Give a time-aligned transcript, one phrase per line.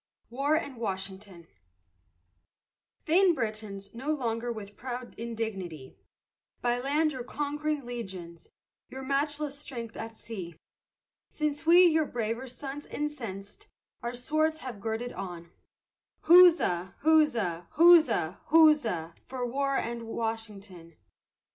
[0.31, 1.45] WAR AND WASHINGTON
[3.05, 5.95] Vain Britons, boast no longer with proud indignity,
[6.59, 8.47] By land your conquering legions,
[8.89, 10.55] your matchless strength at sea,
[11.29, 13.67] Since we, your braver sons incensed,
[14.01, 15.51] our swords have girded on,
[16.23, 20.95] Huzza, huzza, huzza, huzza, for war and Washington.